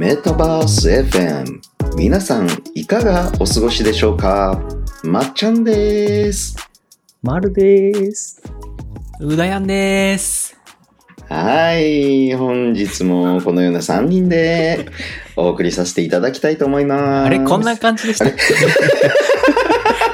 [0.00, 1.60] メタバース FM
[1.94, 4.58] 皆さんいかがお過ごしでしょうか？
[5.04, 6.56] まっちゃんです。
[7.22, 8.42] まるです。
[9.20, 10.58] うだやんです。
[11.28, 14.86] はい本日もこのような3人で
[15.36, 17.26] お送りさせていただきたいと思います。
[17.26, 18.24] あれこんな感じでした？
[18.24, 18.36] っけ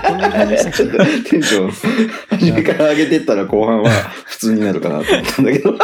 [0.09, 0.70] こんな感じでした。
[0.70, 0.96] っちょっと
[1.30, 1.70] テンション
[2.30, 3.91] 初めから上げてったら後半は
[4.24, 5.78] 普通になるかなと思ったんだけど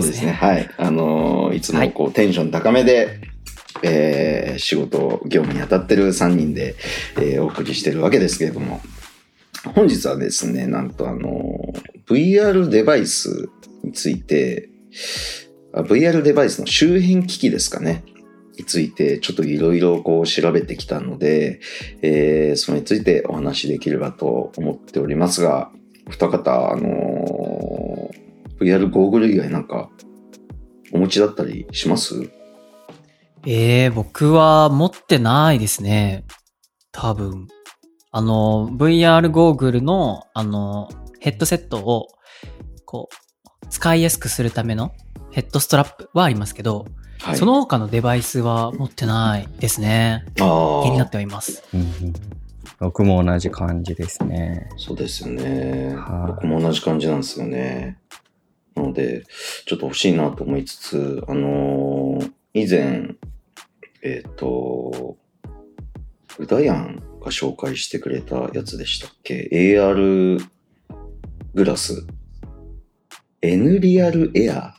[0.00, 0.32] けそうですね。。
[0.32, 0.68] はい。
[0.78, 3.20] あのーいつもこう、テンション高めで、
[3.82, 6.74] えー仕事、業務に当たってる3人で、
[7.16, 8.80] えーお送りしてるわけですけれども、
[9.74, 13.48] 本日はですね、なんとあのー VR デバイス
[13.84, 14.68] について、
[15.72, 18.04] あ VR デバイスの周辺機器ですかね。
[18.58, 21.60] について、ちょっといろいろこう調べてきたので、
[22.02, 25.70] えーそれについてお話しできればと思っておりますが、
[26.06, 28.01] お二方、あのー
[28.62, 29.90] VR ゴーグル以外なんか
[30.92, 32.30] お持ちだったりします？
[33.46, 36.24] えー、僕は持ってないですね。
[36.92, 37.48] 多分。
[38.10, 40.88] あの、VR ゴーグルの、あの、
[41.18, 42.08] ヘッドセットを、
[42.84, 44.92] こう、使いやすくするための
[45.30, 46.86] ヘッドストラップはありますけど、
[47.20, 47.36] はい。
[47.36, 50.24] その他のデバイスは持ってないですね。
[50.40, 51.64] あ気になっあ、てはいます。
[51.72, 52.12] うんうん
[52.78, 54.68] 僕も同じ感じですね。
[54.76, 55.94] そうですよね。
[55.94, 57.96] はい僕も同じ感じなんですよね。
[58.74, 59.24] なので、
[59.66, 63.14] ちょっと欲しいなと思いつつ、あのー以前、
[64.02, 65.16] えっ、と、
[66.38, 70.38] うだやんが紹介してくれたやつでしたっけ ?AR
[71.54, 72.06] グラス。
[73.40, 74.74] N リアルエア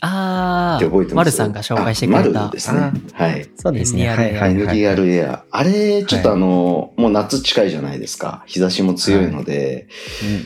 [0.00, 1.14] あって覚えてー、ます？
[1.14, 2.50] マルさんが紹介してくれたル。
[2.50, 2.92] ですね。
[3.14, 3.48] はい。
[3.56, 4.08] そうですね。
[4.08, 4.56] はいはいはい。
[4.56, 5.44] NDR エア。
[5.50, 8.42] あれ、ちょっとあの、もう夏近いじゃないですか。
[8.46, 9.88] 日差しも強いので、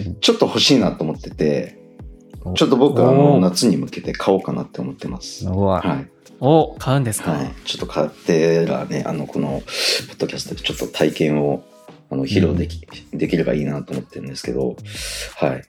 [0.00, 1.85] うんうんちょっと欲しいなと思ってて、お
[2.54, 5.46] ちょっと僕あの、おー夏に向けて買おうかなって思ってます。
[5.46, 6.10] はい。
[6.40, 7.52] お、買うんですか、はい。
[7.64, 11.64] ちょっと買ってらね、あの、この、ポッドキャストでちょっと体験を、
[12.10, 14.76] あの、披露でき、できればいいなと思ってるんですけど、
[15.36, 15.64] はい。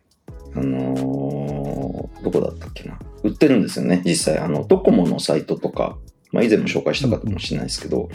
[0.55, 2.97] あのーどこだったっけな？
[3.23, 4.39] 売ってるんですよね、実際。
[4.39, 5.97] あの、ドコモのサイトとか、
[6.31, 8.09] まあ、以前も紹介したかもしれないですけど、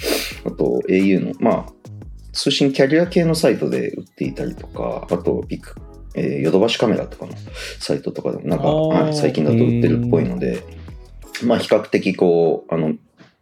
[0.45, 1.73] あと、au の、まあ、
[2.33, 5.81] 通信キャリア系のサイトで売っていたりとか、あと、ビッグ、
[6.15, 7.33] えーヨドバシカメラとかの
[7.79, 10.63] サイトとかでも、なんか、はい最近だと売ってるっぽいので、
[11.45, 12.95] まあ、比較的こう、あの、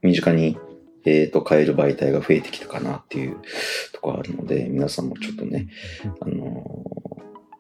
[0.02, 0.58] 身近に、
[1.04, 3.36] えっ、と、買える媒体が増えてきたかなっていう
[3.92, 5.68] ところあるので、皆さんもちょっとね、
[6.20, 7.00] あのー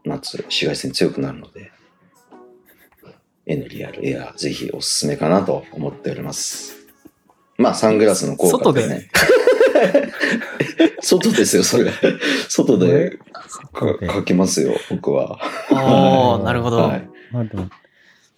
[0.04, 1.72] 夏、紫外線強くなるので、
[3.46, 6.76] N リアルエア、ぜひおすすめかなと思っております。
[7.58, 8.88] まあ、サングラスの効果でね。
[8.88, 9.10] 外で
[11.44, 11.90] すよ、それ。
[12.48, 13.18] 外で
[13.72, 15.38] かかけますよ、僕は。
[15.70, 16.78] おー、なるほど。
[16.78, 17.08] はい。
[17.32, 17.68] まあでも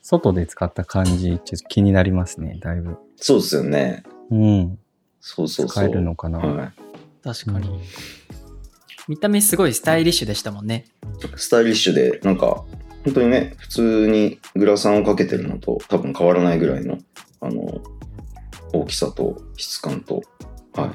[0.03, 2.97] 外で使った感じ、ちょっと気になりますね、だいぶ。
[3.17, 4.03] そうですよね。
[4.31, 4.79] うん。
[5.21, 5.85] そうそうそう。
[5.85, 6.39] 使えるのかな。
[6.39, 6.73] はい。
[7.23, 7.81] 確かに。
[9.09, 10.87] 見た目すごいスタイリッシュでしたもんね。
[11.37, 12.65] スタイリッシュで、なんか、
[13.05, 16.99] 本当にね、普通にグラサンをかけてるのと多分変わらないぐらいの、
[17.41, 17.81] あの、
[18.73, 20.23] 大きさと質感と、
[20.75, 20.91] はい、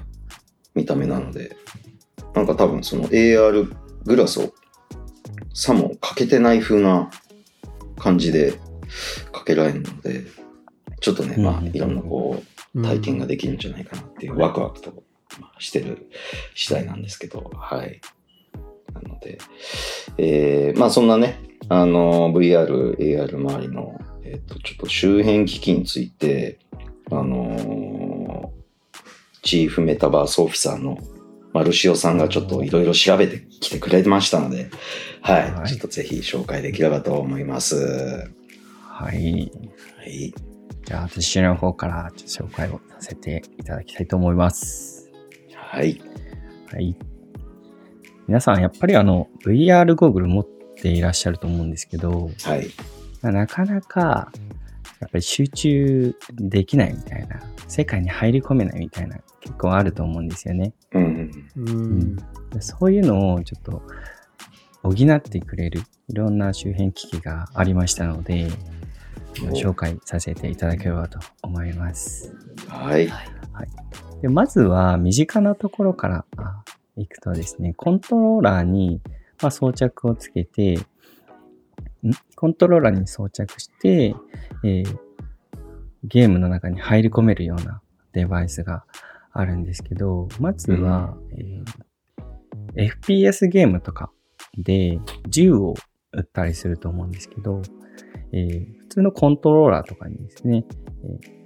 [0.78, 1.58] 見た目なので、
[2.36, 3.74] なんか多分その AR
[4.06, 4.54] グラスを
[5.56, 7.10] さもかけてない風な
[7.98, 8.54] 感じで
[9.32, 10.24] かけられるので、
[11.02, 12.44] ちょっとね、まあ、うんいろんなこ
[12.76, 15.04] う、体験ができるんじゃないかなっていう、ワクワクと
[15.42, 16.10] まあしてる
[16.54, 18.00] 次第なんですけど、はい。
[18.94, 19.40] なので、
[20.20, 21.40] えーまあそんなね、
[21.70, 26.60] あの、VR、AR 周りの、えっ、と、ちょっと周辺機器について、
[27.10, 28.57] あのー
[29.48, 30.98] チーフメタバースオフィサーの
[31.54, 34.70] マルシオさんがちょっといろいろ調べてきてくれましたので、
[35.22, 38.30] はい、はいちょっとぜひ紹介できればと思います。
[38.82, 39.50] はい。
[39.98, 40.34] はい。
[40.84, 45.10] じゃあ、私の方から紹介をさせていただきたいと思います。
[45.56, 46.02] はい。
[46.72, 46.98] はい。
[48.28, 52.68] 皆さん、やっぱりあの、VR ゴーグル持っていらっしゃると思うんですけど、はい。
[53.22, 54.32] まあなかなか、
[55.00, 59.18] やっぱり集中できないみたいな、世界に入り込めないみたいな、
[59.48, 60.74] 結構あると思うんですよね。
[60.92, 61.32] うん。
[61.56, 62.16] うん。
[62.16, 63.82] でそういうのをちょっと
[64.84, 68.50] 補ってくれるいろんな周辺機器がありましたので、
[69.34, 72.36] 紹介させていただければと思います。
[72.68, 73.08] はい。
[73.08, 73.30] はい。
[74.22, 76.64] でまずは身近なところからあ
[76.98, 79.00] いくとですね、コントローラーに、
[79.42, 80.80] まあ、装着をつけて、ん？
[82.36, 84.16] コントローラーに装着して、
[84.64, 85.00] えー
[86.04, 87.82] ゲームの中に入り込めるような
[88.14, 88.86] デバイスが
[89.32, 91.64] あるんですけど、まずは、えー
[92.76, 94.12] FPS ゲームとか
[94.56, 95.74] で銃を
[96.12, 97.62] 撃ったりすると思うんですけど、
[98.32, 100.66] えー普普通のコントローラーとかにですね、
[101.04, 101.38] えー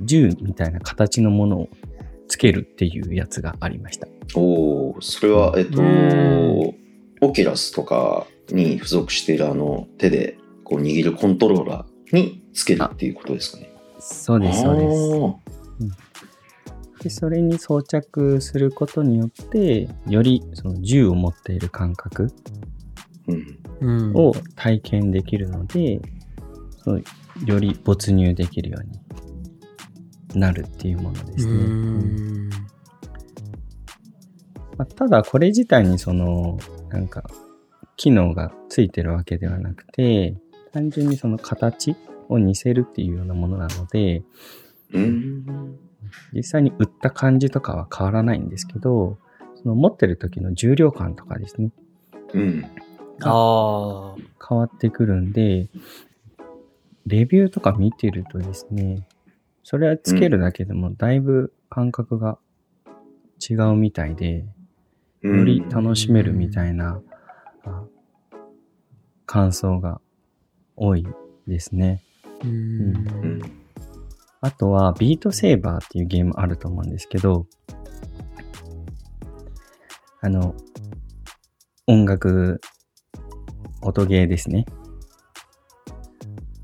[0.00, 1.68] 銃みたいな形のものを
[2.28, 4.06] つけるっていうやつがありました。
[4.36, 6.74] おおそれは、えっとうん、
[7.20, 13.70] オキュラスとかに付属しているあの手でこう握るコントローラーにつけるっていうことですかね。
[13.98, 15.88] そうです、そうです。
[17.02, 22.32] で、それに装着することによって、よりその銃を持っている感覚。
[24.14, 26.00] を体験できるので、
[26.78, 27.00] その
[27.44, 28.84] より没入できるよう
[30.36, 31.52] になるっていうものですね。
[31.52, 32.48] ううんん。
[34.76, 36.58] まあ、ただ、これ自体にその、
[36.90, 37.24] なんか、
[37.96, 40.36] 機能がついてるわけではなくて、
[40.72, 41.96] 単純にその形
[42.28, 44.22] を似せるっていうようなものなので、
[44.92, 45.78] うん。
[46.32, 49.18] 実際に売った感じとかは変わらないんですけど、
[49.62, 51.70] その持ってる時の重量感とかですね、
[52.34, 52.64] うん。
[53.22, 54.16] ああ。
[54.48, 55.68] 変わってくるんで、
[57.06, 59.06] レビューとか見てるとですね、
[59.62, 62.38] それはつけるだけでもだいぶ感覚が
[63.48, 64.44] 違うみたいで、
[65.22, 67.00] より楽しめるみたいな、
[67.64, 67.84] あ
[69.26, 70.00] 感想が
[70.76, 71.06] 多い
[71.46, 72.02] ですね。
[72.44, 72.50] うん。
[72.50, 72.54] う
[72.92, 73.42] ん。
[74.40, 77.46] あとは、ビートセーバーっていうゲームあると思うんですけど、
[80.20, 80.54] あの、
[81.86, 82.60] 音楽、
[83.82, 84.66] 音ゲーですね。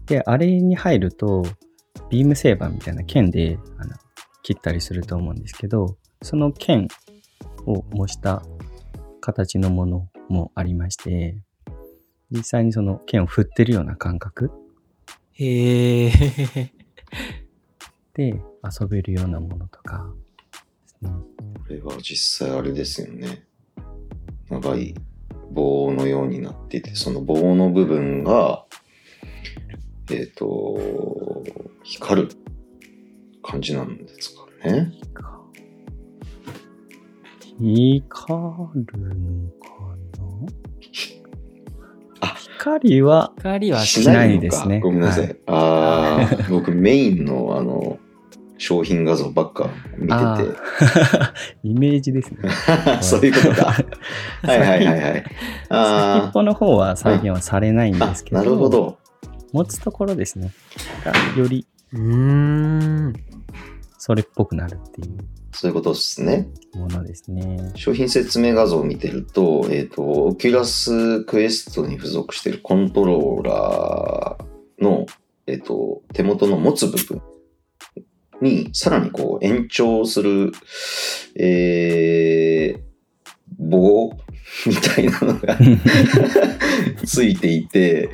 [0.06, 1.42] で、あれに入ると、
[2.10, 3.96] ビームセーバーみたいな剣であの
[4.42, 6.88] 切ったりすると思うんですけど、その剣
[7.66, 8.42] を模した
[9.20, 11.36] 形のものもありまして、
[12.30, 14.50] 実際にその剣を振ってるような感覚
[15.32, 16.10] へえ。
[18.14, 20.12] で遊べるようなものとか
[20.52, 21.10] ですね。
[21.10, 21.24] こ
[21.68, 23.44] れは実際あれですよね。
[24.48, 24.94] 長い
[25.50, 28.64] 棒のようになっていて、その棒の部分が、
[30.10, 31.42] えっ、と、
[31.82, 32.28] 光る
[33.42, 34.92] 感じなんですかね。
[37.58, 39.68] 光るのか
[40.18, 40.24] な？
[42.20, 45.26] あ光は、光はしないですねごめんなさい。
[45.26, 47.98] はいああ、僕メインのあの、
[48.64, 49.68] 商品画像ばっか
[49.98, 50.56] 見あてて。
[51.62, 52.48] イメージですね。
[53.02, 53.66] そういうことか。
[54.40, 55.00] はいはいはいはい。
[55.00, 55.24] 先っ
[55.68, 58.96] あぽの方は再現はされないんーですけど、あ、なるほど。
[59.52, 60.50] 持つところですね。
[61.04, 63.12] がよりうーん。
[63.98, 65.04] それっぽくなるってい
[65.52, 66.48] そういうことですね。
[66.74, 67.70] うものですね。
[67.74, 75.04] 商品説明画像を見てると、えっ、と、オキュラスクエストに付属しているコントローラーの、
[75.46, 77.22] えっ、と、手元の持つ部分
[78.40, 80.52] に、さらにこう延長する、
[81.36, 82.82] えー、
[83.58, 84.10] 棒
[84.66, 85.56] みたいなのが
[87.04, 88.10] ついていて、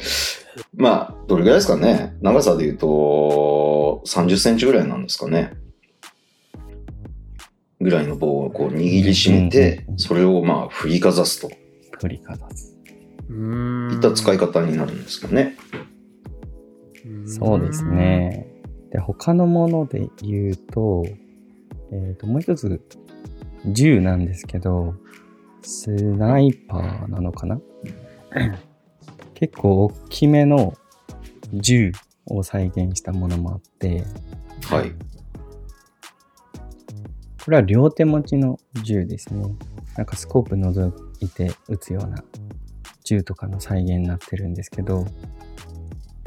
[0.77, 5.53] まあ、どれぐらいですかね長さで言うと、30センチぐらいなんですかね
[7.81, 11.51] ぐらいの棒をこう握りしめてそれをまあ振りかざすと
[11.99, 12.77] 振りかざす。
[13.29, 15.57] うーんいった使い方になるんですかね。
[17.27, 17.85] そうです。
[17.85, 18.50] ね。
[18.91, 21.05] で、他のもので言うと、
[21.93, 22.81] えっ、と、もう一つ、
[23.67, 24.95] 銃なんですけど、
[25.63, 27.61] スナイパーなのかな？
[29.35, 30.75] 結構大きめの
[31.53, 31.93] 銃
[32.27, 34.05] を再現したものもあって、
[34.63, 34.93] はい。
[37.45, 39.43] これは両手持ちの銃ですね。
[39.97, 42.23] なんかスコープ覗いて撃つような
[43.05, 45.05] 銃とかの再現になってるんですけど、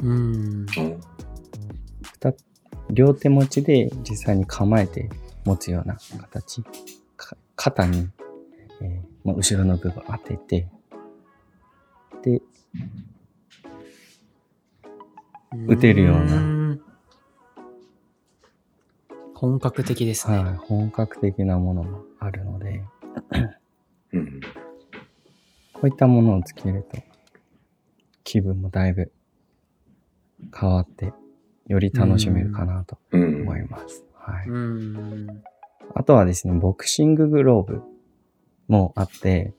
[0.02, 0.66] うん。
[2.94, 5.10] 二両手持ちで実際に構えて
[5.44, 6.62] 持つような形。
[7.16, 8.08] か肩に、
[8.80, 10.68] えーまあ、後ろの部分当てて、
[12.22, 12.40] で、
[15.66, 16.78] 撃てるようなな。
[19.34, 20.38] 本格的ですね。
[20.38, 22.84] はい、本格的なものもあるので、
[24.12, 24.40] うん。
[25.72, 27.02] こういったものをつけると、
[28.22, 29.10] 気分もだいぶ
[30.56, 31.12] 変わって、
[31.66, 33.42] より楽しめるかなとうん。
[33.42, 34.04] 思います。
[34.14, 34.48] はい。
[34.48, 35.42] うん。
[35.94, 37.82] あとはですね、ボクシンググローブ
[38.68, 39.52] もあって、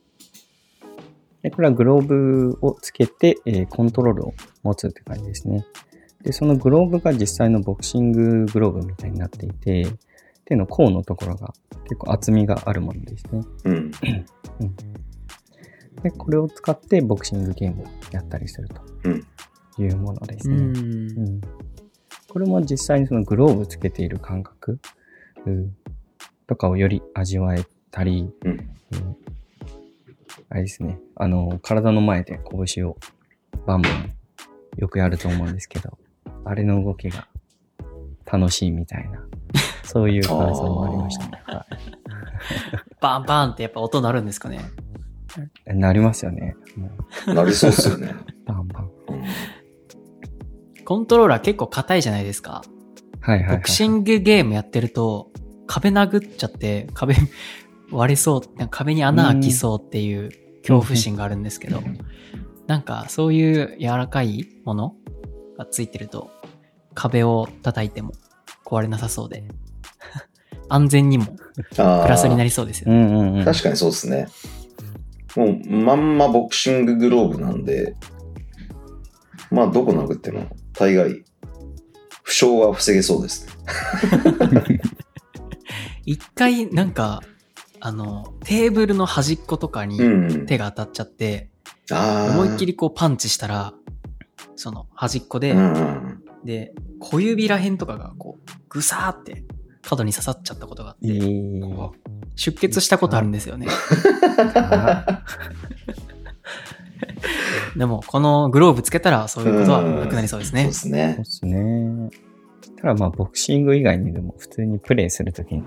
[1.42, 4.34] でこれはグローブをつけて、えーコントロールを
[4.64, 5.66] 持つって感じですね。
[6.24, 9.86] で、そのグローブが実際のボクシンググローブみたいになっていて、
[10.46, 13.42] 手の甲のところが結構厚みがあるものですね。
[13.66, 13.92] うん。
[16.02, 18.68] で、これを使ってボクシングゲームをやったりする
[19.04, 19.24] うん
[19.76, 20.56] というものですね。
[20.56, 21.42] うんうん
[22.36, 24.78] これも実際にそのグローブつけている感覚、
[25.46, 25.74] うん
[26.48, 29.16] とかをより味わえたり、うんえー
[30.50, 32.98] あれですね、あの、体の前で拳を
[33.66, 34.14] バンバン
[34.78, 35.98] よくやると思うんですけど、
[36.44, 37.28] あれの動きが
[38.26, 39.24] 楽しいみたいな、
[39.86, 41.42] そういう感想もありましたね。
[41.46, 41.66] は
[43.00, 44.60] バンバンってやっぱ音鳴るんですかね？
[45.68, 46.58] い、なりますよね。
[47.28, 48.14] な りそうっすよね。
[48.46, 48.92] バンバン。
[49.08, 49.24] うん
[50.86, 52.64] コントローラー結構硬いじゃないですか。
[53.22, 53.58] はいはい、はい。
[53.58, 55.32] ボクシングゲームやってると、
[55.68, 57.16] 壁殴っちゃって、壁
[57.92, 60.30] 割れそう、壁に穴開きそうっていう
[60.62, 61.82] 恐怖心があるんですけど、
[62.68, 64.96] なんかそういう柔らかいもの
[65.58, 66.30] がついてると、
[66.94, 68.14] 壁を叩いても
[68.64, 69.44] 壊れなさそうで、
[70.70, 73.06] 安全にもプラスになりそうですようね。
[73.06, 73.46] んうんうん。
[73.46, 74.28] 確かにそうですね。
[75.36, 77.96] もう、まんまボクシンググローブなんで、
[79.52, 81.24] まあ、どこ殴っても、大概、
[82.24, 83.54] 負傷は防げそうですね。
[86.06, 87.22] 一回なんか、
[87.80, 90.46] あの、テーブルの端っことかにうん。
[90.46, 91.50] 手が当たっちゃって、
[91.92, 92.34] ああ。
[92.34, 93.74] 思いっきりこうパンチしたら、
[94.56, 96.24] その端っこで、うんうん。
[96.44, 99.44] で、小指らへんとかがこう、ぐさーって
[99.82, 101.92] 角に刺さっちゃったことがあって、えー、
[102.36, 103.68] 出血したことあるんですよね。
[107.76, 110.74] あ でも、このグローブつけたらそういうことはなくなりそうですねそうで。
[110.74, 111.26] すそうねで。
[111.26, 112.10] すね。
[112.82, 115.64] ただまあ、ボクシング以外にでも普通にプレイするときに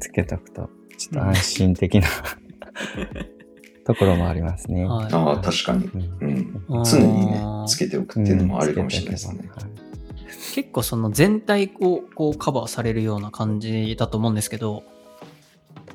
[0.00, 2.06] つけとくと、ちょっと安心的な
[3.84, 4.84] ところもありますね。
[4.84, 5.86] はいああ、確かに。
[6.20, 6.84] うんうん。
[6.84, 9.48] 常にね、つけておくっていうのもあるかもしれないですね。
[10.54, 14.82] 結構その全体こうこうカバーされるような感じだと思うんですけど、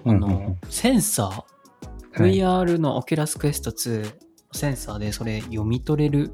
[0.06, 4.14] あうんうんうんの、センサー、はい VR の Oculus Quest 2
[4.54, 6.32] センサーでそれ読み取れる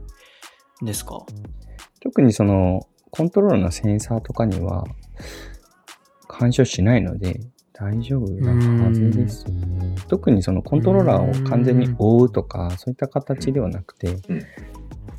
[0.81, 1.25] んですか？
[2.01, 4.85] 特にその、コントローラーのセンサーとかには
[6.27, 7.39] 干渉しないので
[7.73, 9.95] 大丈夫なはずですね。
[10.07, 14.45] 特にそのコントローラーを完全に覆うとか、そういった形ではなくて、うん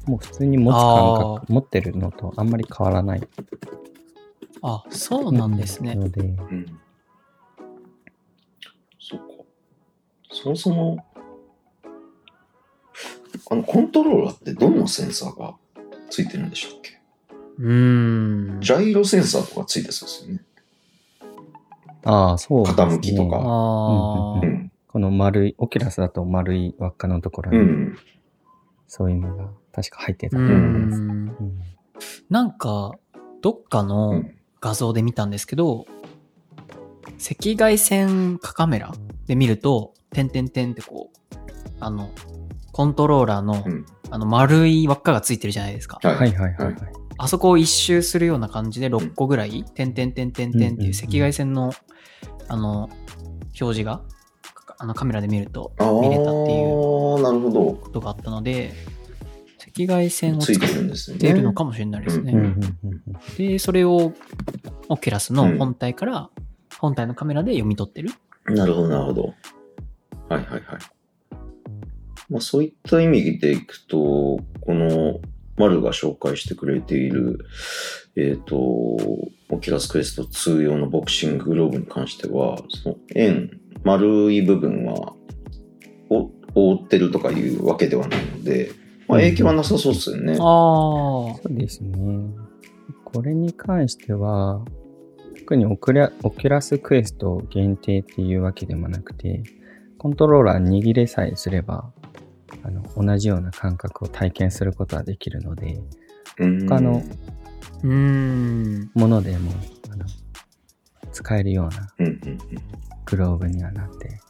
[0.07, 3.29] もう普通に持つ感覚、持ってるのとあんまり変わらない
[4.63, 5.95] あ、そうなんですね。
[5.95, 6.67] ので、うん。
[8.99, 9.25] そうか。
[10.33, 11.05] そもそも、
[13.49, 15.55] あの、コントローラーってどんなセンサーが
[16.11, 17.01] ついてるんでしたっけ？
[17.59, 18.61] うーん。
[18.61, 20.45] ジャイロセンサーとかついてそうですよね。
[22.05, 22.71] ああ、そうね。
[22.71, 24.73] 傾きとかあうんあう、ん。
[24.89, 27.99] この丸い、オキュラスだと丸い輪っかのところに、うん。
[28.89, 31.01] そういうのが確か入ってたうと思います。
[31.01, 31.11] ん。
[31.11, 31.61] うん
[32.31, 32.93] なんか、
[33.43, 35.87] どっかうのん画像で見たんですけど、
[37.19, 38.95] 赤外線カメラ
[39.27, 41.37] で見ると、点々点ってこう、
[41.81, 42.11] あの、
[42.81, 46.01] コントローラーの、うんあの丸い輪っかがついてるじゃないですか。
[46.03, 46.17] はい。
[46.17, 46.77] はいはいはいはい。
[47.17, 51.71] あそこを一周するような感じで6個ぐらい、点々点々点っていう赤外線の、
[52.49, 52.91] あの、
[53.45, 54.03] 表示が、
[54.79, 57.73] あのカメラで見ると見れたっていうなるほど。
[57.75, 58.73] ことがあったので、
[59.61, 61.19] 赤外線をついて使っるんですね。
[61.19, 62.35] ているのかもしれないですね。
[63.39, 64.13] で、それを
[64.89, 66.31] オキュラスの本体から、
[66.81, 68.11] 本体のカメラで読み取ってる。
[68.47, 69.23] なるほど、なるほど。
[69.23, 69.29] は
[70.31, 70.63] いはいはい。
[72.31, 73.97] まあそういった意味でいくと、
[74.61, 75.21] この、
[75.57, 77.45] 丸が紹介してくれている、
[78.17, 85.13] えっ、と、オキュラスクエスト2用のボクシンググローブに関しては、その円、丸い部分は、
[86.09, 88.73] お覆ってるとかいうわけではないので、
[89.07, 90.33] まあ影響はなさそうですよね。
[90.33, 90.39] ああ。
[90.39, 91.97] そうですね。
[93.05, 94.65] これに関しては、
[95.39, 99.43] 特にオクラオキュラスクエスト限定っていうわけでもなくて、
[99.99, 101.93] コントローラー握れさえすれば、
[102.63, 105.81] あの同じような感覚を体験することはできるので、
[106.39, 106.67] うん。
[106.67, 107.03] 他の
[107.83, 108.91] うーん。
[108.95, 109.53] ものでも
[109.91, 110.05] あの
[111.13, 111.89] 使えるような
[113.07, 114.21] グローブにはなって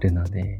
[0.00, 0.58] るので、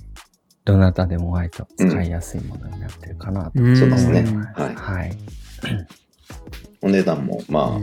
[0.65, 3.61] どなたでも割と使いやすいものになってるかなと。
[3.61, 3.81] 思います。
[3.81, 4.21] そうですね。
[4.21, 4.43] うん。
[4.43, 4.75] はい。
[4.75, 5.17] はい。
[6.83, 7.81] お値段も、まあ、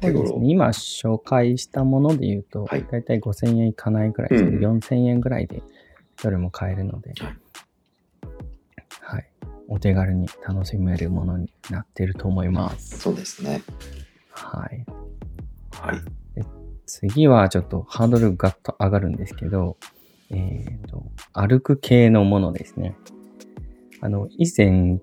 [0.00, 0.38] 手頃。
[0.40, 0.50] ね。
[0.50, 2.86] 今紹介したもので言うと、はい。
[2.90, 5.62] だいたい5000円いかないくらいですね、うん4000円ぐらいで
[6.22, 7.36] どれも買えるので、はい
[9.00, 9.30] はい。
[9.68, 12.98] お手軽に楽しめるものになっていると思います。
[12.98, 13.62] そうですね。
[14.30, 14.84] はい。
[15.72, 16.00] はい。
[16.86, 19.76] 次はちょっとハードルガッと上がるんですけど、
[20.30, 22.96] えっ、と、歩く系のものですね。
[24.00, 24.98] あの、以前、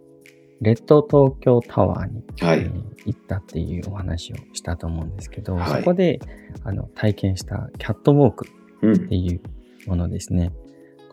[0.61, 6.19] レッド東京タワーに、はいえー行ったっていうお話をしたと思うんですけど、はいそこで
[6.63, 8.47] あの体験したキャットウォーク
[8.81, 8.97] うんっ。
[8.97, 9.41] ていう
[9.87, 10.51] ものですね。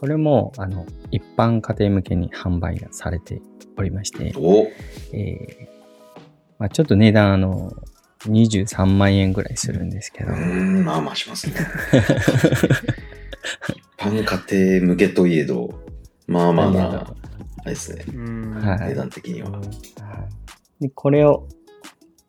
[0.03, 3.41] これもあの一般家庭向けに販売がされて
[3.77, 4.67] おりまして、お
[5.17, 5.69] えー
[6.59, 7.73] まあ、ちょっと値段あの
[8.23, 11.55] 23万円ぐらいするんですけど、うーん、まあまあしますね。
[13.69, 15.73] 一般家庭向けといえど、
[16.27, 17.15] まあまあな
[17.61, 18.05] あれですね。
[18.09, 19.53] 値段的には。
[19.53, 19.63] はい
[20.81, 21.47] で、これを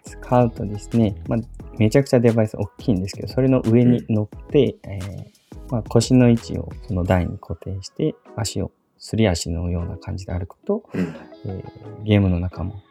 [0.06, 1.40] 使うとですね、まあ、
[1.80, 5.43] めちゃくちゃデバイス大きいんですけど、それの上に乗って、えー
[5.74, 11.16] まあ、腰の位置をその台に固定して、足を、すり足のような感じで歩くと、うん。
[11.46, 12.84] えーゲームの中も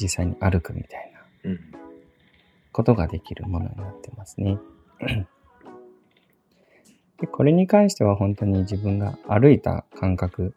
[0.00, 1.12] 実際に歩くみたい
[1.44, 1.60] なうん。
[2.70, 4.56] ことができるものになってますね。
[7.18, 10.54] でこれに関しては本当に自分が歩いた感覚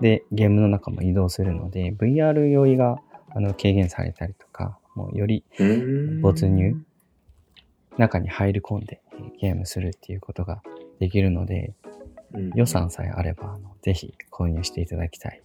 [0.00, 6.76] でゲームの中も移動するので VR 酔いがあの軽減されたりとかもうよりうん没入
[7.98, 10.62] 中に入り込んでえーゲームするっていうことが
[11.02, 11.74] できるので
[12.32, 15.42] うん予算さえあればあのぜひ購入していただきたい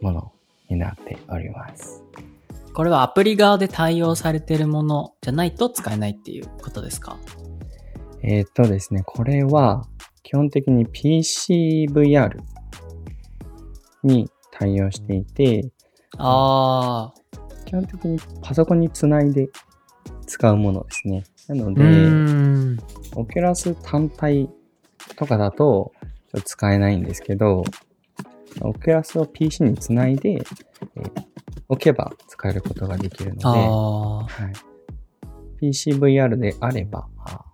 [0.00, 0.32] もの
[0.68, 2.04] になっております。
[2.72, 7.16] これはアプリ側で対応されてるものじゃないと使えないっていうことですか？
[8.22, 9.88] えーっとですね、これは
[10.22, 12.38] 基本的に PCVR
[14.04, 15.72] に対応していて、
[16.16, 17.12] あ
[17.64, 19.48] 基本的にパソコンにつないで
[20.26, 21.24] 使うものですね。
[21.48, 21.74] なのあ。
[21.74, 22.78] で、ん。
[23.16, 24.48] オキュラス単体
[25.20, 25.92] とかだと
[26.32, 27.62] ちょっと使えないんですけど、
[28.62, 30.30] オキュラスを PC につないで、
[30.96, 31.30] えー
[31.70, 34.26] 置けば使えることができるので、あは
[35.60, 37.44] い、PCVR であればあ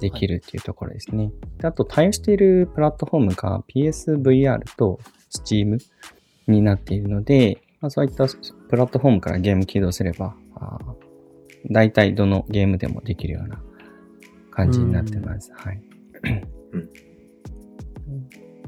[0.00, 1.32] できるっていうところですね。
[1.58, 5.00] であと対応しているプラットフォームが PSVR と
[5.32, 5.78] Steam
[6.46, 8.26] になっているので、まあ、そういった
[8.68, 10.78] プラットフォームからゲーム起動すれば、あ
[11.70, 13.62] 大体どのゲームでもできるような
[14.50, 15.50] 感じになってます。
[15.54, 15.80] はい。
[16.24, 17.03] あ。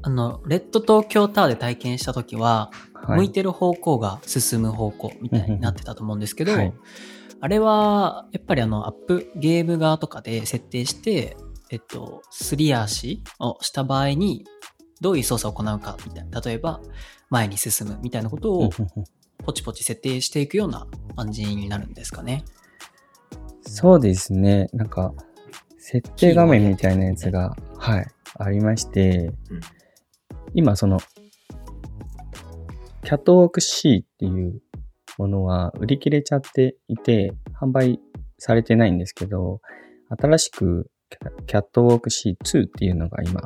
[0.03, 6.73] あの、レッド東京タワーで体験したときは、はい、向いてる方向が進む方向みたいになってたと思うんですけど、はい
[7.41, 11.37] あれは、やっぱりあの、アップ、ゲーム側とかで設定して、
[11.71, 14.45] えっと、すり足をした場合に、
[15.01, 16.41] どういう操作を行うかみたいな。
[16.41, 16.81] 例えば、
[17.29, 18.71] 前に進むみたいなことを
[19.45, 22.45] ポチポチ設定していくような感じになるんですかね。
[23.61, 24.69] そうですね。
[24.73, 25.13] なんか、
[25.79, 28.07] 設定画面みたいなやつが、はい、
[28.39, 29.61] ありまして、うん
[30.55, 30.99] 今その、
[33.05, 34.63] キャットウォーク C っていう
[35.19, 38.01] ものは売り切れちゃっていて、販売
[38.39, 39.61] されてないんですけど、
[40.09, 40.91] 新しく
[41.47, 43.43] キャットウォーク C2 っていうのが今、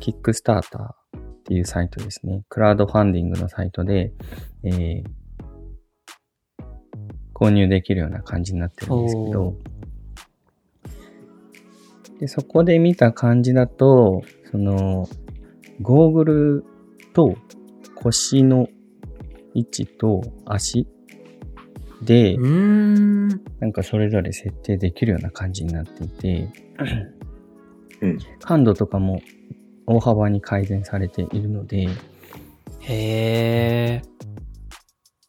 [0.00, 2.42] キックスターターっていうサイトですね。
[2.48, 4.12] クラウドファンディングのサイトで、
[4.64, 5.04] えー
[7.38, 9.54] 購入できるような感じになってるんですけおど、
[12.20, 15.08] でそこで見た感じだと、その、
[15.82, 16.64] ゴーグル
[17.12, 17.36] と
[17.94, 18.68] 腰の
[19.54, 20.86] 位置と足
[22.02, 22.36] で。
[22.38, 26.48] なんかそれぞれ設定できるような感じになっていて、
[28.00, 29.22] うん感度とかも
[29.86, 31.88] 大幅に改善されているので、
[32.80, 34.02] へえ。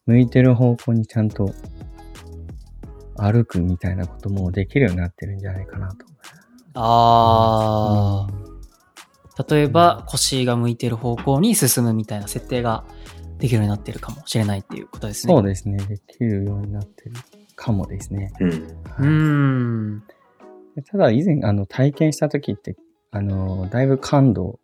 [0.05, 1.53] 向いてる方向にちゃんと
[3.17, 6.05] 歩くみたいなこともできるようになってるんじゃないかなと。
[6.73, 8.47] ああ。
[9.49, 12.85] 例えば、腰が向いてる方向に進むみたいな設定が
[13.37, 15.33] できるようになってるかもしれないっていうことですね。
[15.33, 15.77] そうですね。
[15.77, 17.15] できるようになってる
[17.55, 18.33] かもですね。
[18.39, 18.49] うん。
[18.49, 20.03] うーん。
[20.85, 22.75] ただ以前あの体験した時って、
[23.11, 24.59] あの、だいぶ感度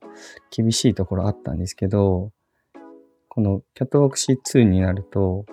[0.52, 2.32] 厳しいところあったんですけど、
[3.30, 5.46] このキャットウォーク C2 になると、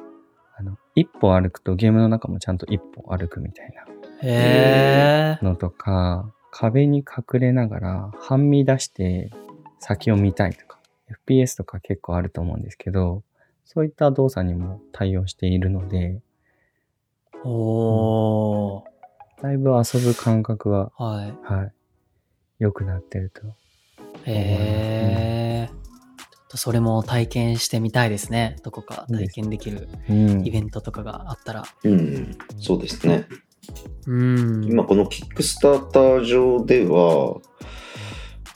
[0.57, 3.75] あの、一歩歩くとゲームの中もちゃんと一歩歩くみたい。
[4.23, 9.31] なのとか、壁に隠れながら半身出して
[9.79, 10.79] 先を見たいとか、
[11.27, 13.23] FPS とか結構あると思うんですけど、
[13.65, 16.21] そういった動作にも対応しているので、
[17.45, 19.43] おー。
[19.43, 21.53] だいぶ遊ぶ感覚は、はい。
[21.53, 21.73] はい、
[22.59, 23.47] 良くなってると
[24.27, 25.69] へえ。
[25.69, 28.57] ちょっとそれも体験してみたいですね。
[28.63, 31.65] どこか体験できるうんイベントとかがあったら。
[31.85, 32.37] うん。
[32.59, 33.27] そうですね。
[34.07, 34.64] うん。
[34.64, 37.40] 今このキックスターター上では、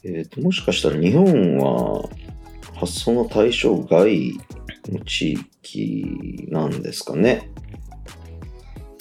[0.04, 2.08] えっ、と、もしかしたら日本は
[2.74, 4.38] 発送の対象外
[4.88, 7.50] の地域なんですかね。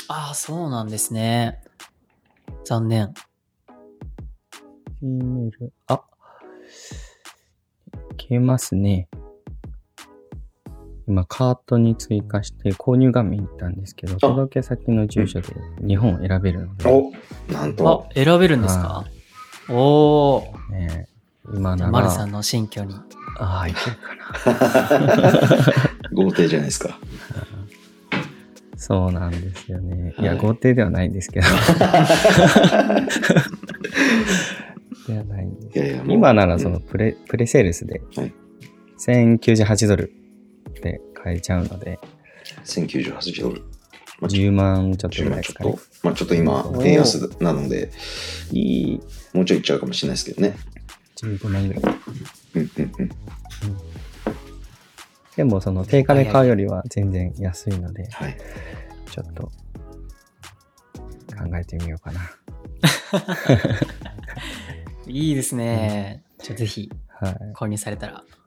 [0.07, 1.61] ああ、そうなんですね。
[2.65, 3.13] 残念。
[5.01, 6.01] G メール、あ、
[8.17, 9.09] 消えますね。
[11.07, 15.47] 今、カートに追加して購入画面に行ったんですけど、届け先の住所で
[15.85, 17.11] 日本を選べるので、お
[17.51, 18.13] なんとあ、。
[18.15, 19.05] 選べるんですか？
[19.69, 20.53] おお。
[20.71, 21.07] ね、
[21.53, 22.95] 今なら、丸さんの新居に。
[23.39, 24.15] ああ、いけるか
[24.51, 25.73] な。
[26.23, 26.97] 豪邸じゃないですか。
[28.77, 30.13] そうなんですよね。
[30.19, 31.47] いや、はい豪邸ではないんですけど。
[35.07, 38.33] ではないんですいやい今ならそのプレ、プレセールスではい、
[38.99, 40.13] 1098ドル
[41.23, 41.99] 買えちゃうので、
[42.65, 43.61] 1098ドル。
[44.19, 46.07] まあ10万ちょっと10ぐらいですかね万ちょっと。。
[46.07, 47.91] まあちょっと今円安なので、
[48.51, 49.01] いい、
[49.33, 50.57] もうちょいいっちゃうかもしれないですけどね。
[51.21, 51.83] 15万ぐらい。
[52.55, 53.09] うんうんうん。
[55.37, 58.37] でも、その定価で買うよりは全然安いので、はい。
[59.09, 59.51] ちょっと考
[61.57, 62.21] えてみようかな。
[65.07, 66.23] いいですね。
[66.39, 67.35] じゃあぜひはい。
[67.55, 68.42] 購入されたら、ね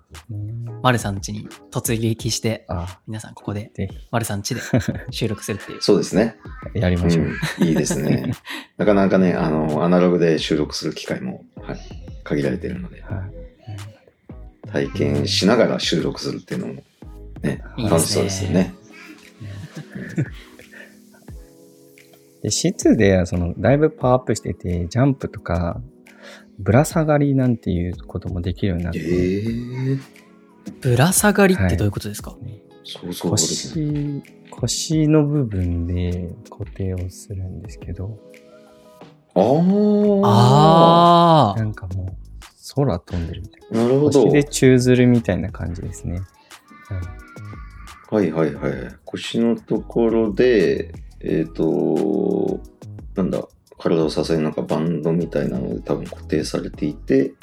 [0.82, 4.60] 丸さん家に突撃して、あ、皆さんここでぜ丸さん家で
[5.10, 5.82] 収録するっていう。
[5.82, 6.36] そうですね。
[6.72, 7.26] ひ、やりましょう。
[7.60, 8.32] うん、いいですね。
[8.76, 11.78] なかなかね、あの、アナログで収録する機会も、はい、
[12.24, 13.46] 限られているので、はい。
[14.70, 16.74] 体験しながら収録するっていうのも、
[17.42, 18.74] ね、いいですね楽しそうですよね。
[22.42, 25.80] で、C2 ではその、だいぶパワーアップしてて、ジャンプとか、
[26.58, 30.00] ぶら下がりなんていうこともできるようになっえて、ー、
[30.80, 32.36] ぶら下がりってどういうことですか、
[32.84, 34.22] 想像ができない。
[34.50, 38.18] 腰、腰の部分で固定をするんですけど、
[39.34, 40.20] あー。
[40.24, 42.16] ああなんかもう、
[42.74, 44.10] 空飛んでるみたいなるほな。
[44.12, 44.24] ど。
[44.24, 46.22] 腰で宙づるみたいな感じですね。
[48.10, 48.72] はいはいはい。
[49.04, 52.60] 腰のところで、えっ、と、
[53.14, 53.46] なんだ、
[53.78, 57.34] 体を支えるなんかバンドみたいなので多分固定されていて、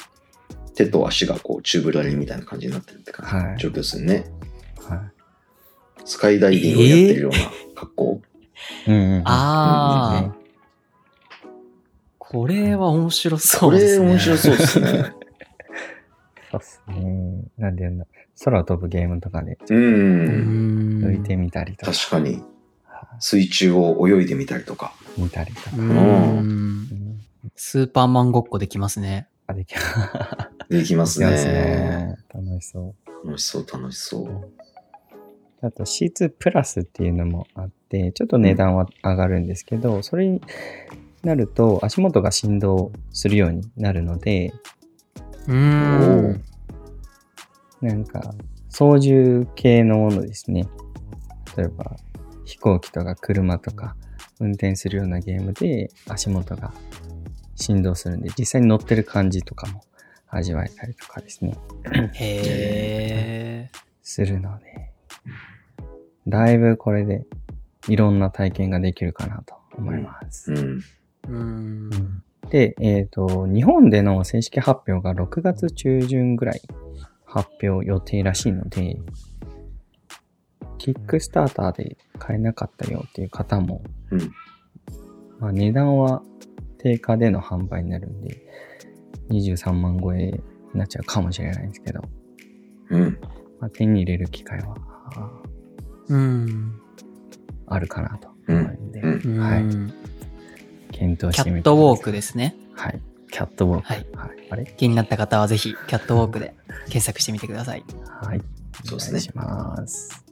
[0.75, 4.25] 手と足がこうチューブラリンみたいな感じになってるって感じ、はい状況ですよね。
[4.81, 4.97] うん。
[4.97, 5.11] はい。
[6.05, 7.37] スカイダイビングをやってるような
[7.75, 8.21] 格好。
[8.87, 9.21] うんうんうん。
[9.25, 10.31] ああ、ね
[12.17, 14.05] これは面白そこうですね。
[14.05, 15.13] れ面白そうですね。
[16.51, 17.43] そうっすね。
[17.57, 18.05] なんで言うんだ。
[18.43, 19.75] 空を飛ぶゲームとかでう。
[19.75, 21.05] うんん。
[21.05, 22.41] 浮いてみたりとか、確かに。
[23.15, 24.93] は水中を泳いでみたりとか。
[25.17, 25.69] い見たりとか。
[25.77, 27.19] ううんん
[27.55, 29.27] スーパーマンごっこできますね。
[29.47, 29.73] あ、でき
[30.69, 31.53] できますできますね。
[31.53, 32.17] ね。
[32.33, 33.27] 楽しそう。
[33.27, 34.49] 楽しそう楽しそう。
[35.61, 40.41] あと C2 プラスっていうのもあって、ちょっと値段は上がるんですけど、それに
[41.23, 44.53] なると足元が振動するようになるので、
[45.47, 46.39] うおんー。
[47.81, 48.33] なんか
[48.69, 50.67] 操縦系のものですね。
[51.57, 51.95] 例えば
[52.45, 53.95] 飛行機とか車とか
[54.39, 56.73] 運転するようなゲームで足元が
[57.55, 59.83] 振動するんで、実際に乗ってる感じとかも
[60.29, 61.57] 味わえたりとかですね、
[62.13, 63.69] へえ。
[64.01, 64.91] するので、
[66.27, 67.25] だいぶこれで
[67.87, 70.51] いろんな体験ができるかなと思います。
[70.51, 70.83] うん。
[71.29, 72.23] うん。
[72.49, 76.61] で、えっ、と、日本での正式発表が6月中旬ぐらい
[77.25, 78.97] 発表予定らしいので、
[80.77, 84.19] キックスターターで買えなかったよっていう方も、うん。
[85.39, 86.21] まあ、値段は
[86.77, 88.41] 定価での販売になるんで、
[89.29, 90.41] 23万超えに
[90.73, 92.01] なっちゃうかもしれないんですけど、
[92.89, 93.19] うん。
[93.59, 94.75] まあ、手に入れる機会は
[95.15, 95.41] あ
[96.09, 96.79] うん。
[97.67, 99.63] あるかなと思うんで、うんはい。
[99.63, 99.93] うん
[100.91, 102.55] 検討キャしてみてットウォーくクですね。
[102.73, 103.01] はい。
[103.31, 103.87] キャットウォーク。
[103.87, 104.05] はい。
[104.13, 104.29] はい。
[104.51, 104.73] あれ？
[104.77, 106.53] 気になった方はぜひ、キャットウォークで
[106.85, 107.83] 検索してみてください。
[108.21, 108.41] はい。
[108.85, 110.22] そうですねお願いします。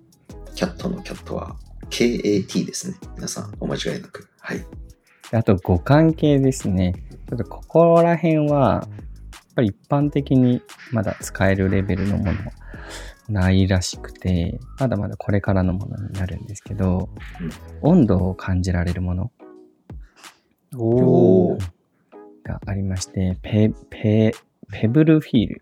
[0.56, 1.56] キャットのキャットは
[1.90, 2.98] KAT ですね。
[3.16, 4.28] 皆さんお間違いなく。
[4.40, 4.66] はい。
[5.32, 6.94] であと、互換系ですね。
[7.30, 10.62] ちょっとここら辺は、やっぱり一般的に
[10.92, 12.34] まだ使えるレベルのもの
[13.30, 17.10] ないらしくて、まだまだこれからのものになるんですけど、
[17.82, 19.32] 温度を感じられるもの
[20.78, 21.60] おー
[22.44, 24.34] がありまして、ペ、ペ、
[24.72, 25.62] ペブルフィール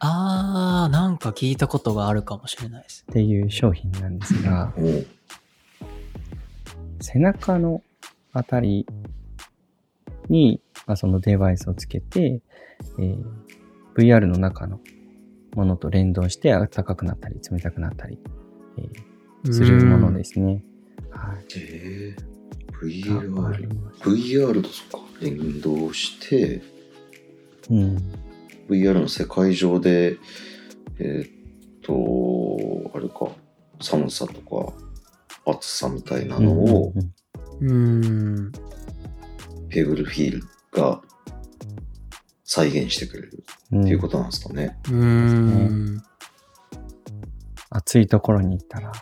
[0.00, 3.04] あー、なんか聞いたことがあるかもしれないです。
[3.10, 4.72] っていう商品なんですが、
[7.00, 7.82] 背中の
[8.32, 8.86] あたり
[10.28, 12.40] に、まあ、そのデバイスをつけて、
[12.98, 13.24] えー
[13.96, 14.80] VR の中の
[15.54, 18.18] ものと連動して暖かくなったり冷たくなったり、
[18.78, 20.62] えーするものですね。
[21.10, 21.44] はい。
[21.56, 23.68] えー、VR
[24.00, 26.62] VR とそっか、連動して、
[27.70, 27.98] うん。
[28.70, 30.16] VR の世界上で、
[30.98, 31.30] えーっ
[31.82, 33.34] と、あれか、
[33.80, 34.72] 寒さとか
[35.46, 36.92] 暑さみたいなのを、
[37.60, 38.52] うん。
[39.68, 41.00] ペブルフィールが
[42.44, 44.78] 再現してくれるうんっていうことなんですかね。
[44.90, 46.02] うん。
[47.70, 48.92] 暑いところに行ったら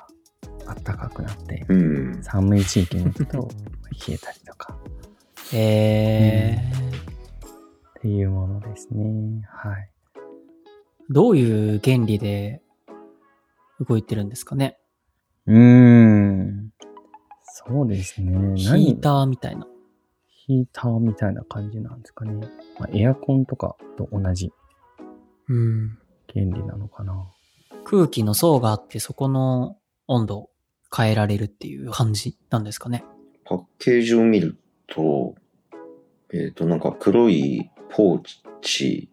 [0.66, 2.22] 暖かくなって、うん。
[2.22, 3.48] 寒い地域に行くと
[4.06, 4.78] 冷えたりとか
[5.54, 7.07] えー、
[7.98, 9.42] っていうものですね。
[9.50, 9.90] はい。
[11.10, 12.62] どういう原理で
[13.80, 14.78] 動いてるんですかね？
[15.46, 16.70] うーん。
[17.42, 18.56] そうですね。
[18.56, 19.66] ヒーターみたいな。
[20.46, 22.48] ヒーターみたいな感じなんですかね。
[22.78, 24.52] まあ、エアコンとかと同じ
[25.48, 25.98] うん。
[26.32, 27.26] 原理なのかな。
[27.84, 30.50] 空気の層があって、そこの温度を
[30.96, 33.04] 変えられるっていう感じなんですかね？
[33.44, 34.56] パッケージを見る
[34.86, 35.34] と、
[36.32, 38.22] えっ、と、なんか黒いポー
[38.62, 39.08] チ、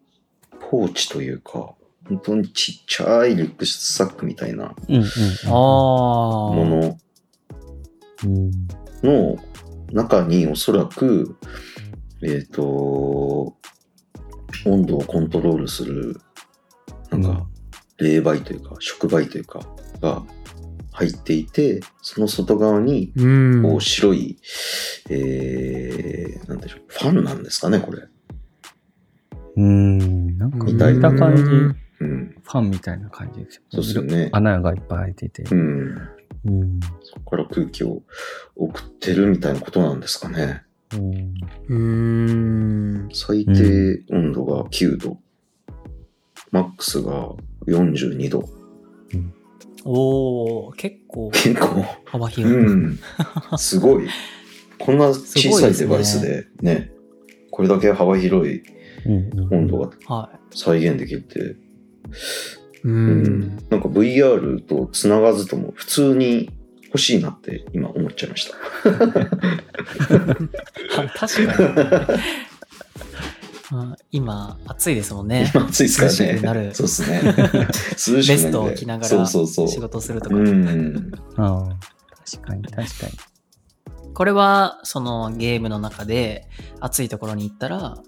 [0.70, 1.74] ポーチというか、
[2.08, 4.74] 本当にちっちゃいリュックサックみたいな。
[4.88, 6.98] もの
[8.24, 8.50] うん。
[9.02, 9.36] の
[9.92, 11.36] 中におそらく、
[12.22, 13.56] えっ、と、
[14.64, 16.20] 温度をコントロールする、
[17.10, 17.46] なんか、
[17.98, 19.60] 冷媒というか、触媒というか、
[20.00, 20.22] が
[20.92, 23.26] 入っていて、その外側に、う
[23.58, 23.62] ん。
[23.62, 24.38] こう白い、
[25.10, 28.02] えー、なんでしょう、ファンなんですかね、これ。
[29.56, 30.38] うん。
[30.38, 32.34] なんか見た感じ、うんうん。
[32.42, 34.28] ファンみたいな感じですよそうですよね。
[34.32, 35.42] 穴がいっぱい開いてて。
[35.44, 36.08] うん。
[36.44, 36.80] うん。
[37.02, 38.02] そこから空気を
[38.54, 40.62] 送ってるみたいなことなんですかね。
[40.92, 41.34] うん。
[41.68, 43.08] うーん。
[43.12, 45.18] 最低温度が9度。
[46.52, 47.30] マックスが
[47.66, 48.48] 42度。
[49.88, 52.56] おー、結構結構、幅広い。
[52.56, 52.98] うん。
[53.56, 54.08] すごい。
[54.78, 56.90] こんな小さいデバイスでね、
[57.50, 58.75] これだけ幅広いうんうん
[59.50, 61.50] 温度がは再現できるって、い。
[61.50, 61.56] う。
[62.84, 63.56] うんん。
[63.70, 66.50] なんか VR と繋がずとも普通に
[66.86, 68.56] 欲しいなって今思っちゃいました。
[71.18, 72.20] 確かに。
[73.72, 75.50] うん今、暑いですもんね。
[75.52, 76.74] 今暑いですから涼しくなるね。
[76.74, 77.20] そうですね。
[77.24, 79.68] 涼しくなる んでベストを着ながそうらそうそう。
[79.68, 80.36] 仕事するとか。
[80.36, 81.12] うん。
[81.36, 81.76] ああ。
[82.30, 83.12] 確かに、確かに。
[84.14, 86.48] これは、そのゲームの中で
[86.80, 87.98] 暑いところに行ったら、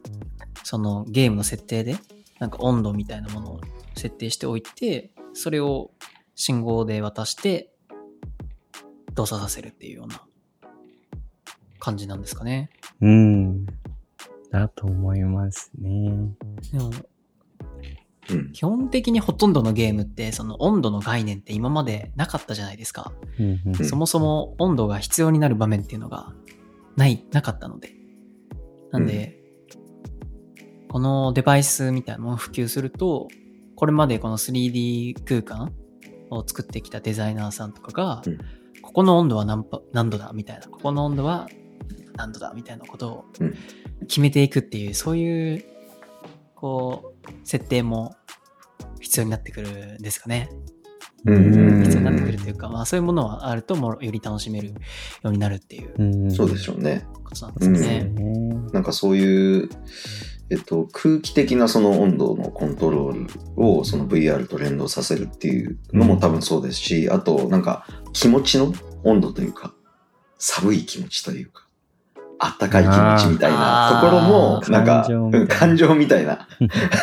[0.64, 1.96] そのゲームの設定で、
[2.38, 3.60] なんか温度みたいなものを
[3.94, 5.90] 設定しておいて、それを
[6.34, 7.70] 信号で渡して、
[9.14, 10.22] 動作させるっていうような
[11.80, 12.70] 感じなんですかね。
[13.00, 13.66] うん。
[14.50, 16.36] だと思いますね。
[16.72, 16.90] でも、
[18.30, 18.52] うん。
[18.52, 23.12] 基本的にほとんどのゲームって、その温度の概念って今までなかったじゃないですか。
[23.38, 26.32] うんうんうんそもそも温度が必要になる場面っていうのが
[26.96, 27.94] ない、なかったので。
[28.90, 29.37] なんで、
[30.88, 33.28] このデバイスみたいなのを普及すると、
[33.76, 35.72] これまでこの 3D 空間
[36.30, 38.38] を作ってきたデザイナーさんとかが、うん
[38.80, 41.46] ここの温度は何パ何度だみたいな、ここの温度は
[42.16, 43.54] 何度だみたいなことをうん
[44.06, 45.64] 決めていくっていう、そういう、
[46.54, 48.16] こう、設定も
[49.00, 50.48] 必要になってくるんですかね。
[51.26, 54.74] うん必要になってくるというか、まあそういうものはあるともより楽しめるよ
[55.24, 57.06] うになるっていううんそうでしょうね。
[57.24, 58.04] ことなんですかね。
[58.04, 58.48] ね。
[58.72, 59.68] なんかそういう、
[60.50, 68.72] えっと、空気的なその温度のコントロールをその VR と連動させるっていうのも多分そうですし、あとなんか気持ちの
[69.04, 69.74] 温度というか、
[70.38, 71.67] 寒い気持ちというか、
[72.40, 75.06] あったかい気持ちみたいなところも、なんか、
[75.48, 76.46] 感情みたいな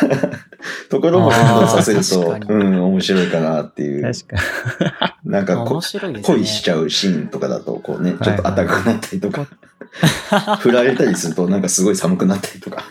[0.88, 4.02] ところも連動させると、うん、面白いかなっていう。
[4.02, 5.80] 確か なんかこ。
[6.22, 9.46] 恋しちゃうシーンとかだと、こうね、いちょっと暖かくなったりとか、
[10.60, 12.82] 振られたりするとなんかすごい寒くなったりとか。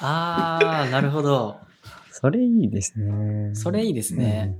[0.00, 1.58] ああ、なるほど。
[2.10, 3.54] それいいですね。
[3.54, 4.56] それいいですね。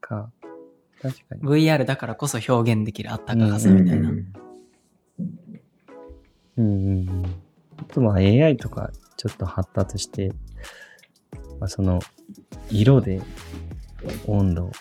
[0.00, 0.30] か、
[1.00, 1.42] 確かに。
[1.42, 4.10] VR だからこそ表現できるあったかさみたいな。
[4.10, 4.47] うんうんうん
[6.58, 7.24] うん。
[7.76, 10.32] あとは AI とかちょっと発達して、
[11.60, 12.00] まあ、その、
[12.70, 13.22] 色で
[14.26, 14.72] 温度を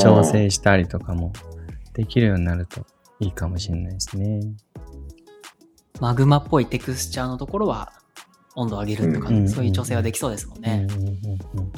[0.00, 1.32] 調整したりとかも
[1.94, 2.86] できるようになると
[3.18, 4.40] いいかもしれないですね。
[6.00, 7.92] マグマっぽいテクスチャーのところは
[8.54, 10.86] 温度を上げるとか、うんそういう調整はできそうですもんね。
[10.90, 11.14] うんうんうん
[11.58, 11.72] うん